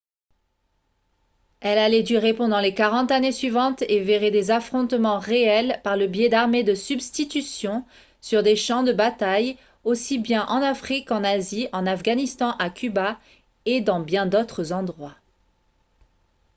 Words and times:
elle 1.59 1.77
allait 1.77 2.01
durer 2.01 2.33
pendant 2.33 2.59
les 2.59 2.73
40 2.73 3.11
années 3.11 3.31
suivantes 3.31 3.83
et 3.87 3.99
verrait 3.99 4.31
des 4.31 4.49
affrontements 4.49 5.19
réels 5.19 5.79
par 5.83 5.95
le 5.95 6.07
biais 6.07 6.27
d'armées 6.27 6.63
de 6.63 6.73
substitution 6.73 7.85
sur 8.19 8.41
des 8.41 8.55
champs 8.55 8.81
de 8.81 8.93
bataille 8.93 9.59
aussi 9.83 10.17
bien 10.17 10.43
en 10.47 10.63
afrique 10.63 11.09
qu'en 11.09 11.23
asie 11.23 11.67
en 11.71 11.85
afghanistan 11.85 12.55
à 12.57 12.71
cuba 12.71 13.19
et 13.67 13.79
dans 13.81 13.99
bien 13.99 14.25
d'autres 14.25 14.73
endroits 14.73 15.15